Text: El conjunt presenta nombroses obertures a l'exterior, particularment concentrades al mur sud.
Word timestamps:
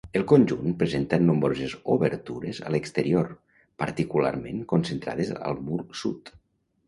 El 0.19 0.23
conjunt 0.29 0.71
presenta 0.77 1.17
nombroses 1.25 1.73
obertures 1.95 2.61
a 2.69 2.71
l'exterior, 2.75 3.29
particularment 3.83 4.65
concentrades 4.73 5.33
al 5.51 5.61
mur 5.69 5.81
sud. 6.03 6.33